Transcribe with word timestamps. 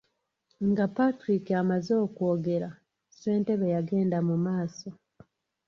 Nga 0.69 0.85
Patrick 0.95 1.45
amaze 1.61 1.91
okwogera, 2.05 2.69
ssentebe 2.79 3.65
yagenda 3.75 4.17
mu 4.27 4.35
maaso. 4.45 4.89